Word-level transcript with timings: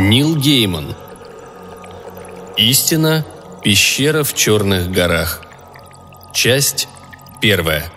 Нил 0.00 0.34
Гейман. 0.34 0.96
Истина. 2.56 3.24
Пещера 3.62 4.24
в 4.24 4.32
Черных 4.32 4.90
горах. 4.90 5.42
Часть 6.32 6.88
первая. 7.42 7.92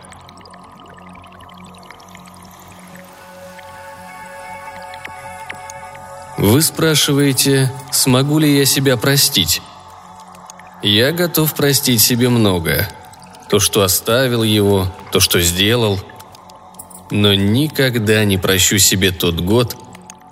Вы 6.37 6.61
спрашиваете, 6.61 7.71
смогу 7.91 8.37
ли 8.37 8.57
я 8.57 8.65
себя 8.65 8.97
простить? 8.97 9.61
Я 10.81 11.13
готов 11.13 11.55
простить 11.55 12.01
себе 12.01 12.27
многое. 12.27 12.89
То, 13.49 13.59
что 13.59 13.81
оставил 13.81 14.43
его, 14.43 14.93
то, 15.13 15.21
что 15.21 15.39
сделал. 15.39 15.99
Но 17.09 17.33
никогда 17.33 18.25
не 18.25 18.37
прощу 18.37 18.77
себе 18.77 19.11
тот 19.11 19.39
год, 19.39 19.77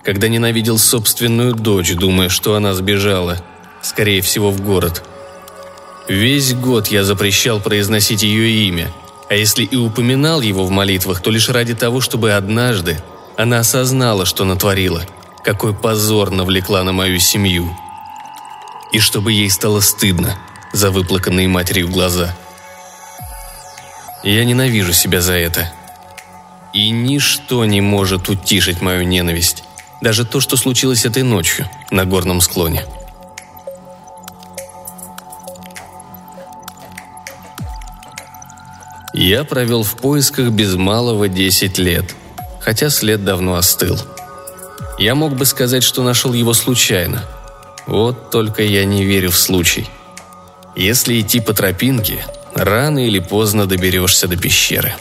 когда 0.03 0.27
ненавидел 0.27 0.77
собственную 0.77 1.53
дочь, 1.53 1.93
думая, 1.93 2.29
что 2.29 2.55
она 2.55 2.73
сбежала, 2.73 3.43
скорее 3.81 4.21
всего, 4.21 4.51
в 4.51 4.61
город. 4.61 5.03
Весь 6.07 6.53
год 6.53 6.87
я 6.87 7.03
запрещал 7.03 7.59
произносить 7.59 8.23
ее 8.23 8.67
имя, 8.67 8.91
а 9.29 9.35
если 9.35 9.63
и 9.63 9.75
упоминал 9.75 10.41
его 10.41 10.65
в 10.65 10.71
молитвах, 10.71 11.21
то 11.21 11.29
лишь 11.31 11.49
ради 11.49 11.73
того, 11.73 12.01
чтобы 12.01 12.33
однажды 12.33 13.01
она 13.37 13.59
осознала, 13.59 14.25
что 14.25 14.43
натворила, 14.43 15.05
какой 15.43 15.73
позор 15.73 16.31
навлекла 16.31 16.83
на 16.83 16.91
мою 16.91 17.19
семью. 17.19 17.75
И 18.91 18.99
чтобы 18.99 19.31
ей 19.31 19.49
стало 19.49 19.79
стыдно 19.79 20.37
за 20.73 20.91
выплаканные 20.91 21.47
матерью 21.47 21.87
глаза. 21.87 22.35
Я 24.23 24.43
ненавижу 24.43 24.93
себя 24.93 25.21
за 25.21 25.33
это. 25.33 25.71
И 26.73 26.89
ничто 26.89 27.65
не 27.65 27.81
может 27.81 28.29
утишить 28.29 28.81
мою 28.81 29.03
ненависть. 29.03 29.63
Даже 30.01 30.25
то, 30.25 30.39
что 30.39 30.57
случилось 30.57 31.05
этой 31.05 31.21
ночью 31.21 31.69
на 31.91 32.05
горном 32.05 32.41
склоне. 32.41 32.85
Я 39.13 39.43
провел 39.43 39.83
в 39.83 39.95
поисках 39.97 40.49
без 40.49 40.75
малого 40.75 41.27
10 41.27 41.77
лет, 41.77 42.15
хотя 42.59 42.89
след 42.89 43.23
давно 43.23 43.55
остыл. 43.55 43.99
Я 44.97 45.13
мог 45.13 45.35
бы 45.35 45.45
сказать, 45.45 45.83
что 45.83 46.01
нашел 46.01 46.33
его 46.33 46.53
случайно. 46.53 47.23
Вот 47.85 48.31
только 48.31 48.63
я 48.63 48.85
не 48.85 49.03
верю 49.03 49.29
в 49.29 49.37
случай. 49.37 49.87
Если 50.75 51.19
идти 51.19 51.41
по 51.41 51.53
тропинке, 51.53 52.25
рано 52.55 53.05
или 53.05 53.19
поздно 53.19 53.67
доберешься 53.67 54.27
до 54.27 54.37
пещеры. 54.37 54.95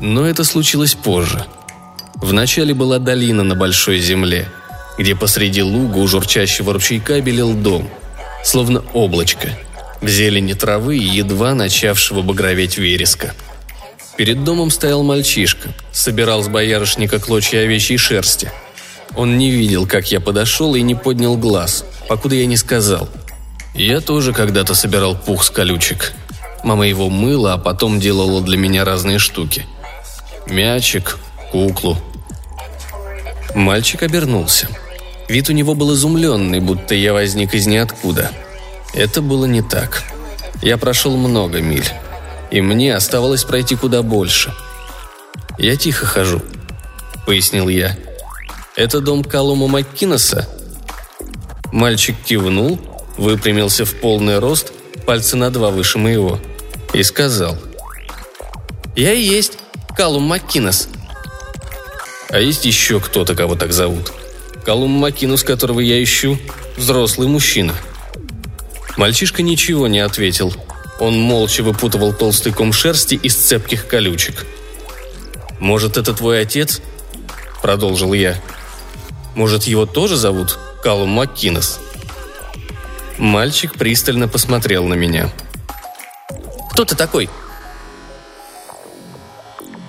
Но 0.00 0.26
это 0.26 0.44
случилось 0.44 0.94
позже– 0.94 1.44
Вначале 2.22 2.72
была 2.72 3.00
долина 3.00 3.42
на 3.42 3.56
большой 3.56 3.98
земле, 3.98 4.48
где 4.96 5.16
посреди 5.16 5.60
луга 5.60 5.98
у 5.98 6.06
журчащего 6.06 6.72
ручейка 6.72 7.20
белел 7.20 7.52
дом, 7.52 7.90
словно 8.44 8.84
облачко, 8.94 9.50
в 10.00 10.08
зелени 10.08 10.52
травы 10.52 10.98
и 10.98 11.04
едва 11.04 11.54
начавшего 11.54 12.22
багроветь 12.22 12.78
вереска. 12.78 13.34
Перед 14.16 14.44
домом 14.44 14.70
стоял 14.70 15.02
мальчишка, 15.02 15.70
собирал 15.90 16.44
с 16.44 16.48
боярышника 16.48 17.18
клочья 17.18 17.62
овечьей 17.62 17.98
шерсти. 17.98 18.52
Он 19.16 19.36
не 19.36 19.50
видел, 19.50 19.86
как 19.88 20.12
я 20.12 20.20
подошел 20.20 20.76
и 20.76 20.82
не 20.82 20.94
поднял 20.94 21.36
глаз, 21.36 21.84
покуда 22.08 22.36
я 22.36 22.46
не 22.46 22.56
сказал. 22.56 23.08
Я 23.74 24.00
тоже 24.00 24.32
когда-то 24.32 24.74
собирал 24.74 25.16
пух 25.16 25.42
с 25.42 25.50
колючек. 25.50 26.12
Мама 26.62 26.86
его 26.86 27.10
мыла, 27.10 27.54
а 27.54 27.58
потом 27.58 27.98
делала 27.98 28.40
для 28.42 28.56
меня 28.56 28.84
разные 28.84 29.18
штуки. 29.18 29.66
Мячик, 30.46 31.18
куклу, 31.50 31.98
Мальчик 33.54 34.02
обернулся. 34.02 34.68
Вид 35.28 35.48
у 35.48 35.52
него 35.52 35.74
был 35.74 35.94
изумленный, 35.94 36.60
будто 36.60 36.94
я 36.94 37.12
возник 37.12 37.54
из 37.54 37.66
ниоткуда. 37.66 38.30
Это 38.94 39.20
было 39.20 39.44
не 39.44 39.62
так. 39.62 40.02
Я 40.62 40.78
прошел 40.78 41.16
много 41.16 41.60
миль, 41.60 41.88
и 42.50 42.60
мне 42.60 42.94
оставалось 42.94 43.44
пройти 43.44 43.76
куда 43.76 44.02
больше. 44.02 44.54
«Я 45.58 45.76
тихо 45.76 46.06
хожу»,— 46.06 46.40
пояснил 47.26 47.68
я. 47.68 47.96
«Это 48.74 49.00
дом 49.00 49.22
Калума 49.22 49.68
Маккинеса?» 49.68 50.48
Мальчик 51.72 52.16
кивнул, 52.24 52.80
выпрямился 53.18 53.84
в 53.84 53.94
полный 53.94 54.38
рост, 54.38 54.72
пальцы 55.06 55.36
на 55.36 55.50
два 55.50 55.70
выше 55.70 55.98
моего, 55.98 56.38
и 56.92 57.02
сказал. 57.02 57.56
«Я 58.96 59.12
и 59.12 59.22
есть 59.22 59.58
Калум 59.94 60.24
Маккинес», 60.24 60.88
а 62.32 62.40
есть 62.40 62.64
еще 62.64 62.98
кто-то, 62.98 63.34
кого 63.34 63.54
так 63.54 63.72
зовут. 63.72 64.12
Колумб 64.64 64.98
Макинус, 64.98 65.44
которого 65.44 65.80
я 65.80 66.02
ищу, 66.02 66.38
взрослый 66.76 67.28
мужчина. 67.28 67.74
Мальчишка 68.96 69.42
ничего 69.42 69.86
не 69.86 70.00
ответил. 70.00 70.52
Он 70.98 71.18
молча 71.18 71.62
выпутывал 71.62 72.12
толстый 72.12 72.52
ком 72.52 72.72
шерсти 72.72 73.14
из 73.14 73.34
цепких 73.34 73.86
колючек. 73.86 74.46
«Может, 75.60 75.96
это 75.96 76.14
твой 76.14 76.40
отец?»– 76.40 76.80
продолжил 77.62 78.12
я. 78.14 78.40
«Может, 79.34 79.64
его 79.64 79.84
тоже 79.84 80.16
зовут 80.16 80.58
Калум 80.82 81.10
Маккинес?» 81.10 81.80
Мальчик 83.18 83.74
пристально 83.74 84.26
посмотрел 84.26 84.86
на 84.86 84.94
меня. 84.94 85.30
«Кто 86.70 86.84
ты 86.84 86.96
такой?» 86.96 87.28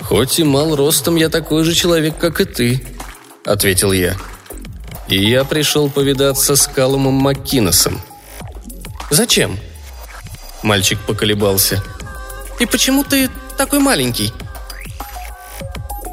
«Хоть 0.04 0.38
и 0.38 0.44
мал 0.44 0.76
ростом, 0.76 1.16
я 1.16 1.30
такой 1.30 1.64
же 1.64 1.74
человек, 1.74 2.18
как 2.18 2.42
и 2.42 2.46
ты»,— 2.46 2.86
ответил 3.46 3.94
я. 3.94 4.16
«И 5.08 5.30
я 5.30 5.44
пришел 5.46 5.90
повидаться 5.90 6.56
с 6.56 6.68
Калумом 6.68 7.14
Маккинесом». 7.14 8.02
«Зачем?» 9.10 9.58
Мальчик 10.62 11.00
поколебался. 11.00 11.82
«И 12.60 12.66
почему 12.66 13.04
ты 13.04 13.30
такой 13.58 13.80
маленький?» 13.80 14.34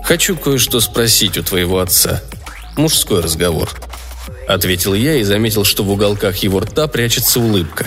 «Хочу 0.04 0.36
кое-что 0.36 0.80
спросить 0.80 1.36
у 1.36 1.42
твоего 1.42 1.80
отца. 1.80 2.22
Мужской 2.76 3.20
разговор»,— 3.20 3.70
ответил 4.48 4.94
я 4.94 5.16
и 5.16 5.24
заметил, 5.24 5.64
что 5.64 5.84
в 5.84 5.90
уголках 5.90 6.36
его 6.38 6.60
рта 6.60 6.86
прячется 6.86 7.40
улыбка. 7.40 7.86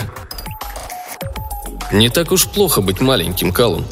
«Не 1.92 2.08
так 2.08 2.32
уж 2.32 2.46
плохо 2.46 2.80
быть 2.80 3.00
маленьким, 3.00 3.52
Калум», 3.52 3.86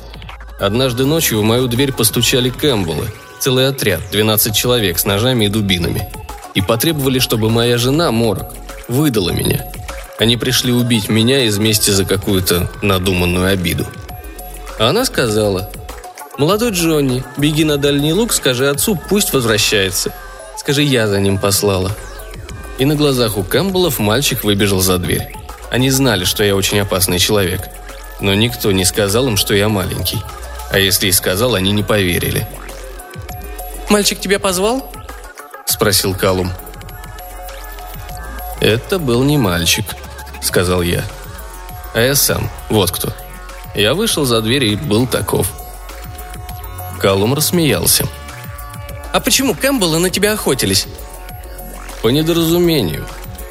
Однажды 0.63 1.07
ночью 1.07 1.41
в 1.41 1.43
мою 1.43 1.67
дверь 1.67 1.93
постучали 1.93 2.49
Кэмпбеллы, 2.49 3.09
целый 3.41 3.67
отряд, 3.67 4.01
12 4.13 4.55
человек 4.55 4.97
с 4.97 5.05
ножами 5.05 5.47
и 5.47 5.49
дубинами. 5.49 6.09
И 6.55 6.61
потребовали, 6.61 7.19
чтобы 7.19 7.51
моя 7.51 7.79
жена, 7.79 8.13
Морок, 8.13 8.55
выдала 8.87 9.31
меня. 9.31 9.67
Они 10.21 10.37
пришли 10.37 10.73
убить 10.73 11.09
меня 11.09 11.47
из 11.47 11.59
мести 11.59 11.91
за 11.91 12.05
какую-то 12.05 12.71
надуманную 12.81 13.51
обиду. 13.53 13.89
А 14.79 14.91
она 14.91 15.05
сказала, 15.05 15.69
«Молодой 16.39 16.71
Джонни, 16.71 17.25
беги 17.37 17.65
на 17.65 17.77
дальний 17.77 18.13
луг, 18.13 18.33
скажи 18.33 18.69
отцу, 18.69 18.97
пусть 19.09 19.33
возвращается. 19.33 20.13
Скажи, 20.57 20.85
я 20.85 21.09
за 21.09 21.19
ним 21.19 21.39
послала». 21.39 21.91
И 22.79 22.85
на 22.85 22.95
глазах 22.95 23.37
у 23.37 23.43
Кэмпбеллов 23.43 23.99
мальчик 23.99 24.45
выбежал 24.45 24.79
за 24.81 24.99
дверь. 24.99 25.35
Они 25.73 25.91
знали, 25.91 26.23
что 26.23 26.45
я 26.45 26.55
очень 26.55 26.79
опасный 26.79 27.19
человек. 27.19 27.63
Но 28.21 28.33
никто 28.33 28.71
не 28.71 28.85
сказал 28.85 29.27
им, 29.27 29.37
что 29.37 29.57
я 29.57 29.69
маленький. 29.69 30.23
А 30.73 30.79
если 30.79 31.09
и 31.09 31.13
сказал, 31.13 31.55
они 31.55 31.71
не 31.71 31.83
поверили. 31.83 32.49
«Мальчик 33.91 34.19
тебя 34.19 34.39
позвал?»– 34.39 34.91
спросил 35.67 36.15
Калум. 36.15 36.51
«Это 38.59 38.99
был 38.99 39.23
не 39.23 39.37
мальчик»,– 39.37 39.85
сказал 40.41 40.81
я. 40.81 41.05
«А 41.93 42.01
я 42.01 42.15
сам, 42.15 42.49
вот 42.71 42.91
кто. 42.91 43.13
Я 43.75 43.93
вышел 43.93 44.25
за 44.25 44.41
дверь 44.41 44.65
и 44.65 44.77
был 44.77 45.07
таков». 45.07 45.53
Калум 46.99 47.35
рассмеялся. 47.35 48.07
«А 49.13 49.21
почему 49.21 49.55
Кэмпбеллы 49.55 49.99
на 49.99 50.09
тебя 50.09 50.33
охотились?» 50.33 50.87
«По 52.01 52.09
недоразумению. 52.09 53.07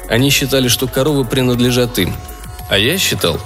Они 0.08 0.30
считали, 0.30 0.66
что 0.66 0.88
коровы 0.88 1.24
принадлежат 1.24 1.98
им. 1.98 2.16
А 2.68 2.78
я 2.78 2.98
считал, 2.98 3.38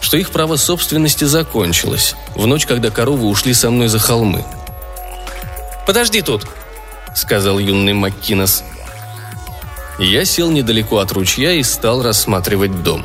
что 0.00 0.16
их 0.16 0.30
право 0.30 0.56
собственности 0.56 1.24
закончилось, 1.24 2.14
в 2.34 2.46
ночь, 2.46 2.66
когда 2.66 2.90
коровы 2.90 3.26
ушли 3.26 3.54
со 3.54 3.70
мной 3.70 3.88
за 3.88 3.98
холмы. 3.98 4.44
«Подожди 5.86 6.22
тут»,— 6.22 6.46
сказал 7.14 7.58
юный 7.58 7.92
Маккинес. 7.92 8.64
Я 9.98 10.24
сел 10.24 10.50
недалеко 10.50 10.98
от 10.98 11.12
ручья 11.12 11.52
и 11.52 11.62
стал 11.62 12.02
рассматривать 12.02 12.82
дом. 12.82 13.04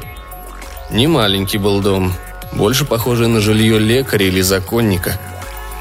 Не 0.90 1.08
маленький 1.08 1.58
был 1.58 1.82
дом, 1.82 2.14
больше 2.54 2.86
похожий 2.86 3.28
на 3.28 3.42
жилье 3.42 3.80
лекаря 3.80 4.28
или 4.28 4.42
законника, 4.42 5.20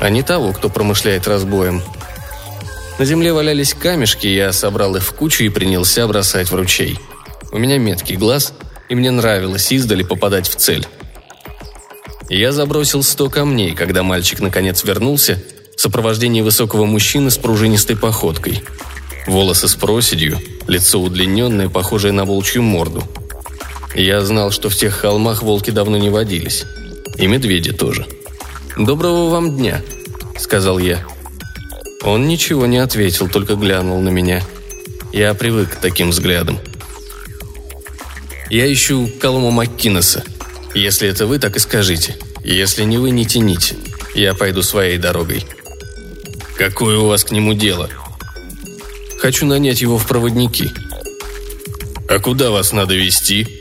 а 0.00 0.10
не 0.10 0.22
того, 0.22 0.52
кто 0.52 0.68
промышляет 0.68 1.28
разбоем. 1.28 1.82
На 2.98 3.04
земле 3.04 3.32
валялись 3.32 3.74
камешки, 3.74 4.26
я 4.26 4.52
собрал 4.52 4.96
их 4.96 5.02
в 5.02 5.14
кучу 5.14 5.44
и 5.44 5.48
принялся 5.48 6.06
бросать 6.06 6.50
в 6.50 6.54
ручей. 6.54 6.98
У 7.52 7.58
меня 7.58 7.78
меткий 7.78 8.16
глаз, 8.16 8.52
и 8.88 8.94
мне 8.94 9.10
нравилось 9.10 9.70
издали 9.72 10.02
попадать 10.02 10.48
в 10.48 10.56
цель. 10.56 10.86
Я 12.28 12.52
забросил 12.52 13.02
сто 13.02 13.28
камней, 13.28 13.74
когда 13.74 14.02
мальчик 14.02 14.40
наконец 14.40 14.82
вернулся 14.84 15.42
в 15.76 15.80
сопровождении 15.80 16.40
высокого 16.40 16.86
мужчины 16.86 17.30
с 17.30 17.36
пружинистой 17.36 17.96
походкой. 17.96 18.62
Волосы 19.26 19.68
с 19.68 19.74
проседью, 19.74 20.38
лицо 20.66 21.00
удлиненное, 21.00 21.68
похожее 21.68 22.12
на 22.12 22.24
волчью 22.24 22.62
морду. 22.62 23.02
Я 23.94 24.22
знал, 24.22 24.50
что 24.50 24.68
в 24.68 24.76
тех 24.76 24.94
холмах 24.94 25.42
волки 25.42 25.70
давно 25.70 25.96
не 25.96 26.10
водились. 26.10 26.64
И 27.16 27.26
медведи 27.26 27.72
тоже. 27.72 28.06
«Доброго 28.76 29.30
вам 29.30 29.56
дня»,— 29.56 29.82
сказал 30.38 30.78
я. 30.78 31.04
Он 32.02 32.26
ничего 32.26 32.66
не 32.66 32.78
ответил, 32.78 33.28
только 33.28 33.54
глянул 33.54 34.00
на 34.00 34.08
меня. 34.08 34.42
Я 35.12 35.32
привык 35.34 35.74
к 35.74 35.80
таким 35.80 36.10
взглядам. 36.10 36.58
«Я 38.50 38.70
ищу 38.70 39.08
Колома 39.20 39.50
Маккинеса. 39.52 40.24
Если 40.74 41.08
это 41.08 41.26
вы, 41.26 41.38
так 41.38 41.56
и 41.56 41.60
скажите. 41.60 42.16
Если 42.42 42.84
не 42.84 42.98
вы, 42.98 43.10
не 43.10 43.24
тяните. 43.24 43.76
Я 44.14 44.34
пойду 44.34 44.62
своей 44.62 44.98
дорогой». 44.98 45.46
«Какое 46.56 46.98
у 46.98 47.06
вас 47.06 47.24
к 47.24 47.30
нему 47.30 47.54
дело?» 47.54 47.88
«Хочу 49.18 49.46
нанять 49.46 49.80
его 49.80 49.98
в 49.98 50.06
проводники». 50.06 50.72
«А 52.08 52.18
куда 52.18 52.50
вас 52.50 52.72
надо 52.72 52.94
вести?» 52.94 53.60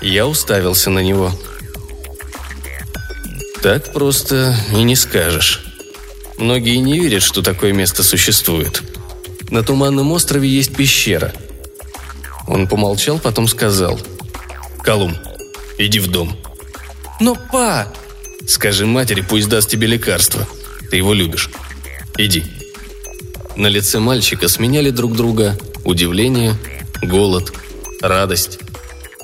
Я 0.00 0.26
уставился 0.26 0.90
на 0.90 1.00
него. 1.00 1.32
«Так 3.60 3.92
просто 3.92 4.56
и 4.72 4.82
не 4.82 4.94
скажешь». 4.94 5.64
Многие 6.38 6.76
не 6.76 7.00
верят, 7.00 7.22
что 7.22 7.42
такое 7.42 7.72
место 7.72 8.04
существует. 8.04 8.82
На 9.50 9.64
Туманном 9.64 10.12
острове 10.12 10.48
есть 10.48 10.74
пещера. 10.74 11.32
Он 12.46 12.68
помолчал, 12.68 13.18
потом 13.18 13.48
сказал. 13.48 13.98
«Колум, 14.84 15.16
иди 15.78 15.98
в 15.98 16.08
дом». 16.08 16.36
«Но, 17.20 17.36
па!» 17.50 17.92
«Скажи 18.46 18.86
матери, 18.86 19.20
пусть 19.20 19.48
даст 19.48 19.68
тебе 19.68 19.86
лекарство. 19.86 20.46
Ты 20.90 20.96
его 20.96 21.12
любишь. 21.12 21.50
Иди». 22.16 22.44
На 23.56 23.66
лице 23.66 23.98
мальчика 23.98 24.48
сменяли 24.48 24.90
друг 24.90 25.16
друга 25.16 25.58
удивление, 25.84 26.56
голод, 27.02 27.52
радость. 28.00 28.58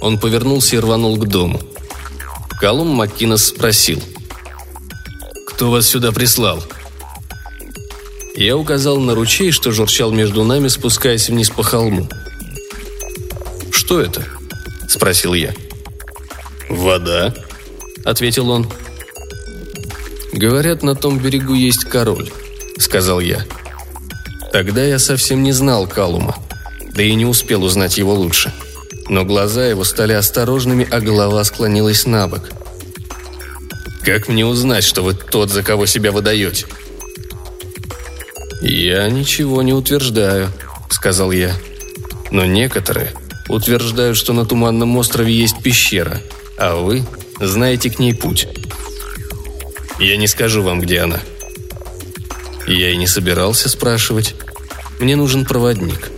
Он 0.01 0.19
повернулся 0.19 0.77
и 0.77 0.79
рванул 0.79 1.17
к 1.17 1.27
дому. 1.27 1.61
Колум 2.61 2.89
Маккинес 2.89 3.47
спросил. 3.47 4.03
«Кто 5.47 5.71
вас 5.71 5.87
сюда 5.87 6.12
прислал?» 6.12 6.62
Я 8.37 8.57
указал 8.57 8.99
на 8.99 9.15
ручей, 9.15 9.53
что 9.53 9.71
журчал 9.71 10.11
между 10.11 10.43
нами, 10.43 10.69
спускаясь 10.69 11.29
вниз 11.29 11.50
по 11.50 11.62
холму. 11.62 12.09
«Что 13.71 14.00
это?»– 14.00 14.25
спросил 14.89 15.35
я. 15.35 15.55
«Вода»,– 16.75 17.32
ответил 18.05 18.50
он. 18.50 18.69
«Говорят, 20.32 20.82
на 20.82 20.97
том 20.97 21.19
берегу 21.19 21.55
есть 21.55 21.85
король»,– 21.85 22.31
сказал 22.79 23.21
я. 23.21 23.44
Тогда 24.53 24.85
я 24.85 24.99
совсем 24.99 25.43
не 25.44 25.53
знал 25.53 25.87
Калума, 25.87 26.37
да 26.93 27.03
и 27.03 27.15
не 27.15 27.26
успел 27.26 27.62
узнать 27.62 27.97
его 27.97 28.15
лучше. 28.15 28.53
Но 29.09 29.25
глаза 29.25 29.67
его 29.67 29.85
стали 29.85 30.12
осторожными, 30.12 30.87
а 30.91 31.00
голова 31.00 31.44
склонилась 31.44 32.06
на 32.06 32.26
бок. 32.26 32.50
«Как 34.05 34.29
мне 34.29 34.44
узнать, 34.44 34.85
что 34.85 35.03
вы 35.03 35.15
тот, 35.15 35.50
за 35.50 35.62
кого 35.62 35.87
себя 35.87 36.11
выдаете?» 36.11 36.67
«Я 38.61 39.09
ничего 39.09 39.62
не 39.62 39.73
утверждаю»,— 39.73 40.49
сказал 40.91 41.31
я. 41.31 41.53
«Но 42.31 42.44
некоторые 42.44 43.12
утверждают, 43.49 44.17
что 44.17 44.32
на 44.32 44.44
Туманном 44.44 44.97
острове 44.97 45.32
есть 45.32 45.62
пещера, 45.62 46.21
а 46.59 46.77
вы 46.77 47.05
знаете 47.41 47.91
к 47.91 47.99
ней 47.99 48.15
путь. 48.15 48.49
Я 49.99 50.17
не 50.17 50.27
скажу 50.27 50.62
вам, 50.62 50.81
где 50.81 51.01
она». 51.01 51.21
Я 52.67 52.91
и 52.91 52.97
не 52.97 53.06
собирался 53.06 53.69
спрашивать. 53.69 54.35
Мне 54.99 55.17
нужен 55.17 55.45
проводник. 55.45 56.11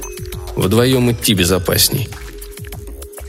Вдвоем 0.55 1.11
идти 1.11 1.35
безопасней. 1.35 2.09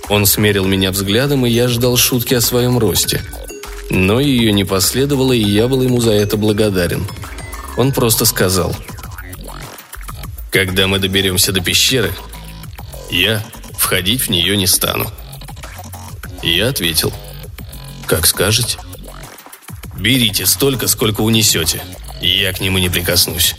Он 0.07 0.25
смерил 0.25 0.65
меня 0.65 0.91
взглядом, 0.91 1.45
и 1.45 1.49
я 1.49 1.67
ждал 1.67 1.97
шутки 1.97 2.35
о 2.35 2.41
своем 2.41 2.77
росте. 2.77 3.23
Но 3.89 4.19
ее 4.19 4.53
не 4.53 4.65
последовало, 4.65 5.33
и 5.33 5.41
я 5.41 5.67
был 5.67 5.81
ему 5.81 5.99
за 5.99 6.11
это 6.11 6.37
благодарен. 6.37 7.07
Он 7.75 7.91
просто 7.91 8.25
сказал– 8.25 8.75
когда 10.57 10.87
мы 10.87 10.97
доберемся 10.97 11.51
до 11.51 11.61
пещеры, 11.61 12.11
я 13.11 13.43
входить 13.77 14.23
в 14.23 14.29
нее 14.29 14.57
не 14.57 14.65
стану. 14.65 15.11
Я 16.41 16.69
ответил, 16.69 17.13
как 18.05 18.25
скажете. 18.25 18.77
Берите 19.95 20.45
столько, 20.45 20.87
сколько 20.87 21.21
унесете, 21.21 21.81
я 22.21 22.53
к 22.53 22.59
нему 22.59 22.77
не 22.77 22.89
прикоснусь. 22.89 23.55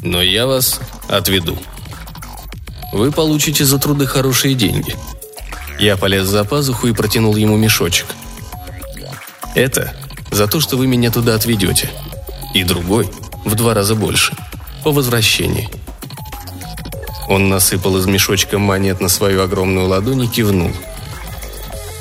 Но 0.00 0.20
я 0.20 0.46
вас 0.46 0.80
отведу. 1.08 1.56
Вы 2.92 3.12
получите 3.12 3.64
за 3.64 3.78
труды 3.78 4.06
хорошие 4.06 4.54
деньги. 4.54 4.96
Я 5.78 5.96
полез 5.96 6.26
за 6.26 6.44
пазуху 6.44 6.88
и 6.88 6.92
протянул 6.92 7.36
ему 7.36 7.56
мешочек. 7.56 8.06
Это 9.54 9.94
за 10.30 10.48
то, 10.48 10.60
что 10.60 10.76
вы 10.76 10.86
меня 10.86 11.10
туда 11.10 11.34
отведете. 11.34 11.90
И 12.54 12.64
другой 12.64 13.08
в 13.44 13.54
два 13.54 13.74
раза 13.74 13.94
больше. 13.94 14.34
По 14.82 14.90
возвращении. 14.90 15.68
Он 17.28 17.48
насыпал 17.48 17.96
из 17.98 18.06
мешочка 18.06 18.58
монет 18.58 19.00
на 19.00 19.08
свою 19.08 19.42
огромную 19.42 19.86
ладонь 19.86 20.24
и 20.24 20.28
кивнул. 20.28 20.70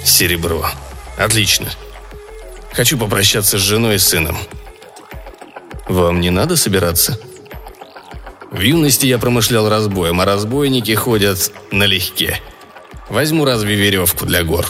«Серебро. 0.06 0.70
Отлично. 1.18 1.68
Хочу 2.72 2.96
попрощаться 2.96 3.58
с 3.58 3.62
женой 3.62 3.96
и 3.96 3.98
сыном». 3.98 4.38
«Вам 5.88 6.22
не 6.22 6.30
надо 6.30 6.56
собираться?» 6.56 7.20
В 8.52 8.62
юности 8.62 9.08
я 9.08 9.18
промышлял 9.18 9.68
разбоем, 9.68 10.22
а 10.22 10.26
разбойники 10.26 10.94
ходят 10.94 11.52
налегке. 11.72 12.40
Возьму 13.10 13.46
разве 13.46 13.76
веревку 13.76 14.28
для 14.28 14.44
гор. 14.44 14.68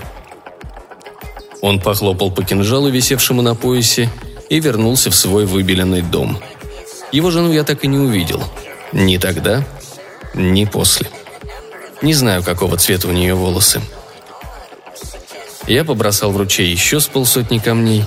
Он 1.61 1.81
похлопал 1.81 2.31
по 2.31 2.41
кинжалу, 2.41 2.89
висевшему 2.89 3.41
на 3.41 3.55
поясе, 3.55 4.09
и 4.49 4.59
вернулся 4.61 5.11
в 5.11 5.15
свой 5.15 5.45
выбеленный 5.45 6.01
дом. 6.01 6.39
Его 7.11 7.29
жену 7.29 7.51
я 7.51 7.63
так 7.63 7.83
и 7.83 7.87
не 7.87 7.97
увидел. 7.97 8.41
Ни 8.93 9.17
тогда, 9.17 9.65
ни 10.33 10.63
после. 10.63 11.07
Не 12.01 12.13
знаю, 12.13 12.41
какого 12.41 12.77
цвета 12.77 13.09
у 13.09 13.11
нее 13.11 13.35
волосы. 13.35 13.81
Я 15.67 15.83
побросал 15.83 16.31
в 16.31 16.37
ручей 16.37 16.69
еще 16.69 16.99
с 16.99 17.07
полсотни 17.07 17.57
камней, 17.59 18.05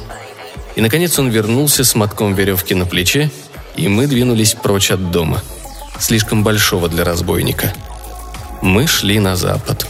и, 0.76 0.80
наконец, 0.80 1.18
он 1.18 1.28
вернулся 1.28 1.84
с 1.84 1.94
мотком 1.94 2.34
веревки 2.34 2.74
на 2.74 2.86
плече, 2.86 3.30
и 3.76 3.88
мы 3.88 4.06
двинулись 4.06 4.54
прочь 4.54 4.90
от 4.90 5.10
дома, 5.10 5.42
слишком 5.98 6.44
большого 6.44 6.88
для 6.88 7.04
разбойника. 7.04 7.72
Мы 8.62 8.86
шли 8.86 9.18
на 9.18 9.36
запад. 9.36 9.86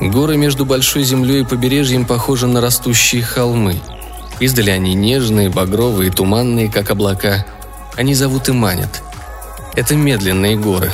Горы 0.00 0.36
между 0.36 0.66
большой 0.66 1.04
землей 1.04 1.40
и 1.40 1.46
побережьем 1.46 2.04
похожи 2.04 2.46
на 2.46 2.60
растущие 2.60 3.22
холмы. 3.22 3.80
Издали 4.40 4.70
они 4.70 4.94
нежные, 4.94 5.48
багровые, 5.48 6.10
туманные, 6.10 6.70
как 6.70 6.90
облака– 6.90 7.46
они 7.96 8.14
зовут 8.14 8.48
и 8.48 8.52
манят. 8.52 9.02
Это 9.74 9.94
медленные 9.94 10.56
горы. 10.56 10.92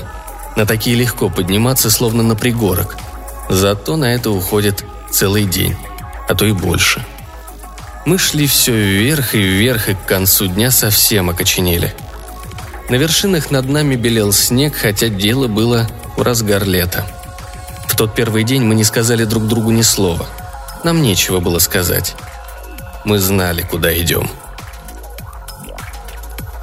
На 0.56 0.66
такие 0.66 0.96
легко 0.96 1.30
подниматься, 1.30 1.90
словно 1.90 2.22
на 2.22 2.36
пригорок. 2.36 2.96
Зато 3.48 3.96
на 3.96 4.14
это 4.14 4.30
уходит 4.30 4.84
целый 5.10 5.44
день, 5.44 5.76
а 6.28 6.34
то 6.34 6.44
и 6.44 6.52
больше. 6.52 7.04
Мы 8.04 8.18
шли 8.18 8.46
все 8.46 8.72
вверх 8.72 9.34
и 9.34 9.38
вверх, 9.38 9.88
и 9.88 9.94
к 9.94 10.04
концу 10.04 10.46
дня 10.46 10.70
совсем 10.70 11.30
окоченели. 11.30 11.94
На 12.88 12.96
вершинах 12.96 13.50
над 13.50 13.68
нами 13.68 13.94
белел 13.94 14.32
снег, 14.32 14.74
хотя 14.76 15.08
дело 15.08 15.48
было 15.48 15.86
в 16.16 16.22
разгар 16.22 16.64
лета. 16.64 17.06
В 17.86 17.96
тот 17.96 18.14
первый 18.14 18.44
день 18.44 18.62
мы 18.62 18.74
не 18.74 18.84
сказали 18.84 19.24
друг 19.24 19.46
другу 19.46 19.70
ни 19.70 19.82
слова. 19.82 20.26
Нам 20.84 21.00
нечего 21.00 21.40
было 21.40 21.58
сказать. 21.58 22.16
Мы 23.04 23.18
знали, 23.18 23.62
куда 23.62 23.96
идем. 23.96 24.28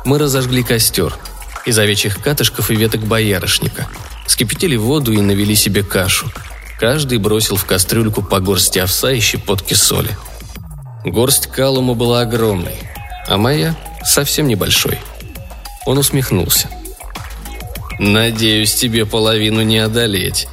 Мы 0.06 0.18
разожгли 0.18 0.64
костер 0.64 1.18
из 1.66 1.78
овечьих 1.78 2.22
катышков 2.22 2.72
и 2.72 2.76
веток 2.76 3.02
боярышника. 3.02 3.88
Скипятили 4.28 4.76
воду 4.76 5.12
и 5.12 5.22
навели 5.22 5.56
себе 5.56 5.84
кашу. 5.84 6.32
Каждый 6.80 7.18
бросил 7.18 7.56
в 7.56 7.66
кастрюльку 7.66 8.22
по 8.22 8.40
горсти 8.40 8.80
овса 8.80 9.12
и 9.12 9.20
щепотки 9.20 9.74
соли. 9.74 10.16
Горсть 11.04 11.48
калума 11.48 11.94
была 11.94 12.22
огромной, 12.22 12.76
а 13.28 13.38
моя– 13.38 13.76
совсем 14.06 14.48
небольшой. 14.48 15.00
Он 15.86 15.98
усмехнулся. 15.98 16.70
«Надеюсь, 18.00 18.76
тебе 18.76 19.06
половину 19.06 19.62
не 19.62 19.80
одолеть». 19.80 20.48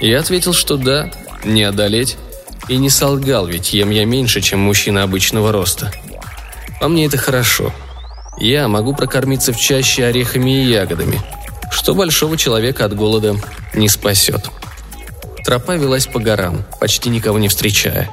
Я 0.00 0.20
ответил, 0.20 0.52
что 0.52 0.76
да, 0.76 1.10
не 1.44 1.62
одолеть. 1.62 2.16
И 2.68 2.78
не 2.78 2.90
солгал, 2.90 3.46
ведь 3.46 3.72
ем 3.72 3.90
я 3.90 4.04
меньше, 4.04 4.40
чем 4.40 4.58
мужчина 4.58 5.04
обычного 5.04 5.52
роста. 5.52 5.92
По 6.80 6.88
мне 6.88 7.06
это 7.06 7.16
хорошо– 7.16 7.72
я 8.38 8.68
могу 8.68 8.94
прокормиться 8.94 9.52
в 9.52 9.58
чаще 9.58 10.04
орехами 10.04 10.62
и 10.62 10.70
ягодами, 10.70 11.20
что 11.70 11.94
большого 11.94 12.36
человека 12.36 12.84
от 12.84 12.94
голода 12.94 13.36
не 13.74 13.88
спасет. 13.88 14.50
Тропа 15.44 15.76
велась 15.76 16.06
по 16.06 16.18
горам, 16.18 16.64
почти 16.80 17.08
никого 17.08 17.38
не 17.38 17.48
встречая. 17.48 18.10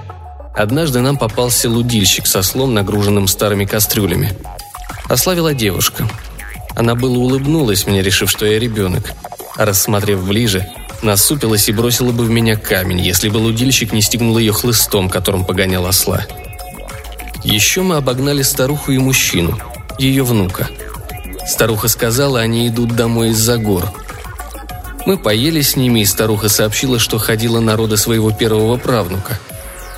Однажды 0.55 0.99
нам 0.99 1.17
попался 1.17 1.69
лудильщик 1.69 2.27
со 2.27 2.43
слом, 2.43 2.73
нагруженным 2.73 3.27
старыми 3.27 3.65
кастрюлями. 3.65 4.37
Ославила 5.09 5.53
девушка. 5.53 6.07
Она 6.75 6.95
было 6.95 7.17
улыбнулась 7.17 7.87
мне, 7.87 8.01
решив, 8.01 8.29
что 8.29 8.45
я 8.45 8.59
ребенок. 8.59 9.13
А 9.55 9.65
рассмотрев 9.65 10.23
ближе, 10.25 10.67
насупилась 11.01 11.69
и 11.69 11.71
бросила 11.71 12.11
бы 12.11 12.23
в 12.23 12.29
меня 12.29 12.55
камень, 12.55 13.01
если 13.01 13.29
бы 13.29 13.37
лудильщик 13.37 13.93
не 13.93 14.01
стегнул 14.01 14.37
ее 14.37 14.53
хлыстом, 14.53 15.09
которым 15.09 15.43
погонял 15.45 15.85
осла. 15.85 16.25
Еще 17.43 17.81
мы 17.81 17.97
обогнали 17.97 18.41
старуху 18.41 18.91
и 18.91 18.97
мужчину, 18.97 19.59
ее 19.97 20.23
внука. 20.23 20.69
Старуха 21.45 21.88
сказала, 21.88 22.39
они 22.39 22.67
идут 22.67 22.95
домой 22.95 23.29
из-за 23.29 23.57
гор. 23.57 23.91
Мы 25.05 25.17
поели 25.17 25.62
с 25.62 25.75
ними, 25.75 26.00
и 26.00 26.05
старуха 26.05 26.47
сообщила, 26.47 26.97
что 26.97 27.17
ходила 27.17 27.59
на 27.59 27.75
роды 27.75 27.97
своего 27.97 28.31
первого 28.31 28.77
правнука. 28.77 29.38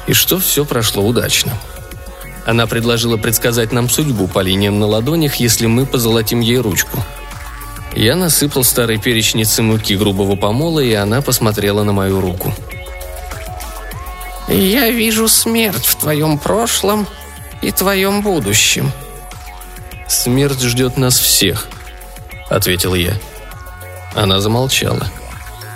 И 0.07 0.13
что 0.13 0.39
все 0.39 0.65
прошло 0.65 1.05
удачно. 1.05 1.53
Она 2.45 2.67
предложила 2.67 3.17
предсказать 3.17 3.71
нам 3.71 3.89
судьбу 3.89 4.27
по 4.27 4.39
линиям 4.39 4.79
на 4.79 4.87
ладонях, 4.87 5.35
если 5.35 5.67
мы 5.67 5.85
позолотим 5.85 6.39
ей 6.39 6.57
ручку. 6.57 7.03
Я 7.95 8.15
насыпал 8.15 8.63
старой 8.63 8.97
перечнице 8.97 9.61
муки 9.61 9.95
грубого 9.95 10.35
помола, 10.35 10.79
и 10.79 10.93
она 10.93 11.21
посмотрела 11.21 11.83
на 11.83 11.93
мою 11.93 12.19
руку. 12.19 12.53
«Я 14.47 14.91
вижу 14.91 15.27
смерть 15.27 15.85
в 15.85 15.95
твоем 15.95 16.37
прошлом 16.37 17.07
и 17.61 17.71
твоем 17.71 18.21
будущем». 18.21 18.91
«Смерть 20.07 20.61
ждет 20.61 20.97
нас 20.97 21.17
всех»,— 21.19 21.67
ответил 22.49 22.95
я. 22.95 23.13
Она 24.13 24.39
замолчала. 24.39 25.07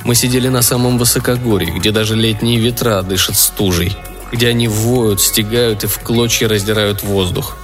Мы 0.06 0.16
сидели 0.16 0.48
на 0.48 0.62
самом 0.62 0.98
высокогорье, 0.98 1.72
где 1.72 1.92
даже 1.92 2.16
летние 2.16 2.60
ветра 2.60 3.02
дышат 3.02 3.36
стужей— 3.36 3.96
где 4.32 4.50
они 4.50 4.68
воют, 4.68 5.22
стегают 5.22 5.84
и 5.84 5.88
в 5.88 6.00
клочья 6.00 6.48
раздирают 6.48 7.04
воздух. 7.04 7.58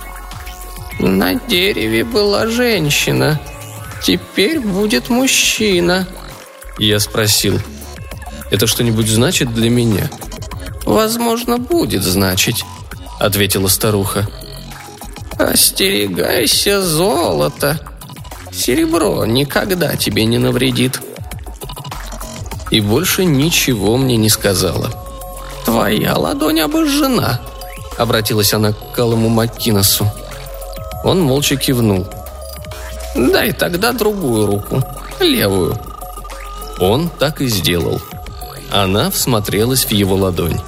«На 0.99 1.35
дереве 1.35 2.03
была 2.03 2.47
женщина. 2.47 3.39
Теперь 4.03 4.59
будет 4.59 5.09
мужчина». 5.09 6.07
Я 6.79 6.99
спросил, 6.99 7.59
«Это 8.49 8.67
что-нибудь 8.67 9.07
значит 9.07 9.53
для 9.53 9.69
меня?» 9.69 10.09
«Возможно, 10.85 11.57
будет 11.57 12.03
значить»,— 12.03 12.63
ответила 13.19 13.67
старуха. 13.67 14.27
«Остерегайся 15.37 16.81
золота. 16.81 17.79
Серебро 18.51 19.25
никогда 19.25 19.95
тебе 19.95 20.25
не 20.25 20.37
навредит». 20.37 21.01
И 22.71 22.81
больше 22.81 23.25
ничего 23.25 23.97
мне 23.97 24.17
не 24.17 24.29
сказала. 24.29 24.91
«Твоя 25.65 26.15
ладонь 26.17 26.61
обожжена»,— 26.61 27.41
обратилась 27.97 28.53
она 28.53 28.73
к 28.73 28.91
Калому 28.93 29.29
Маккинесу. 29.29 30.09
Он 31.03 31.21
молча 31.21 31.55
кивнул. 31.55 32.07
«Дай 33.15 33.51
тогда 33.51 33.91
другую 33.91 34.45
руку, 34.47 34.83
левую». 35.19 35.77
Он 36.79 37.09
так 37.09 37.41
и 37.41 37.47
сделал. 37.47 38.01
Она 38.71 39.09
всмотрелась 39.11 39.85
в 39.85 39.91
его 39.91 40.15
ладонь. 40.15 40.59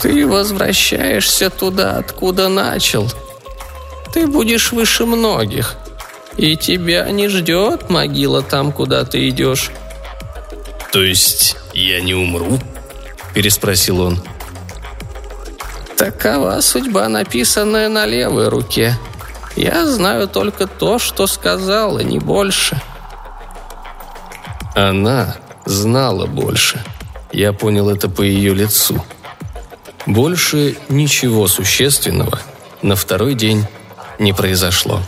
«Ты 0.00 0.26
возвращаешься 0.26 1.50
туда, 1.50 1.96
откуда 1.96 2.48
начал. 2.48 3.10
Ты 4.12 4.26
будешь 4.26 4.72
выше 4.72 5.06
многих, 5.06 5.76
и 6.36 6.56
тебя 6.56 7.08
не 7.10 7.28
ждет 7.28 7.90
могила 7.90 8.42
там, 8.42 8.72
куда 8.72 9.04
ты 9.04 9.28
идешь». 9.28 9.70
«То 10.92 11.02
есть 11.02 11.56
я 11.72 12.00
не 12.00 12.14
умру?» 12.14 12.60
переспросил 13.34 14.00
он. 14.00 14.22
Такова 15.96 16.60
судьба, 16.60 17.08
написанная 17.08 17.88
на 17.88 18.06
левой 18.06 18.48
руке. 18.48 18.96
Я 19.56 19.86
знаю 19.86 20.28
только 20.28 20.66
то, 20.66 20.98
что 20.98 21.26
сказала, 21.26 22.00
не 22.00 22.18
больше. 22.18 22.80
Она 24.74 25.36
знала 25.66 26.26
больше. 26.26 26.82
Я 27.32 27.52
понял 27.52 27.90
это 27.90 28.08
по 28.08 28.22
ее 28.22 28.54
лицу. 28.54 29.04
Больше 30.06 30.76
ничего 30.88 31.48
существенного 31.48 32.38
на 32.82 32.94
второй 32.94 33.34
день 33.34 33.64
не 34.18 34.32
произошло. 34.32 35.00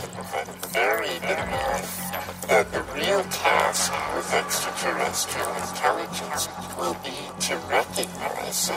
recognize, 7.69 8.69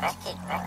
recognize, 0.00 0.66